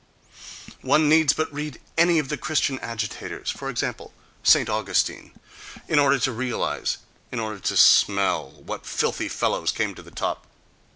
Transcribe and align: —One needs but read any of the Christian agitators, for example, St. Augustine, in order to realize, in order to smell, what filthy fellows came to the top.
—One 0.81 1.07
needs 1.07 1.31
but 1.31 1.53
read 1.53 1.79
any 1.95 2.17
of 2.17 2.29
the 2.29 2.35
Christian 2.35 2.79
agitators, 2.79 3.51
for 3.51 3.69
example, 3.69 4.13
St. 4.41 4.67
Augustine, 4.67 5.31
in 5.87 5.99
order 5.99 6.17
to 6.17 6.31
realize, 6.31 6.97
in 7.31 7.39
order 7.39 7.59
to 7.59 7.77
smell, 7.77 8.49
what 8.65 8.87
filthy 8.87 9.27
fellows 9.27 9.71
came 9.71 9.93
to 9.93 10.01
the 10.01 10.09
top. 10.09 10.47